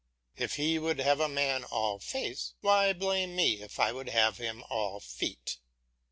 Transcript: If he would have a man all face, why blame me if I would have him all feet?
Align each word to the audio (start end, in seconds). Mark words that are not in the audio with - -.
If 0.35 0.55
he 0.55 0.79
would 0.79 0.97
have 0.97 1.19
a 1.19 1.29
man 1.29 1.63
all 1.63 1.99
face, 1.99 2.55
why 2.61 2.91
blame 2.91 3.35
me 3.35 3.61
if 3.61 3.79
I 3.79 3.91
would 3.91 4.09
have 4.09 4.37
him 4.37 4.63
all 4.67 4.99
feet? 4.99 5.59